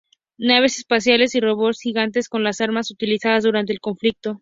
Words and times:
Naves 0.39 0.79
espaciales 0.79 1.35
y 1.35 1.41
robots 1.41 1.79
gigantes 1.79 2.25
son 2.31 2.43
las 2.43 2.59
armas 2.59 2.89
utilizadas 2.89 3.43
durante 3.43 3.71
el 3.71 3.79
conflicto. 3.79 4.39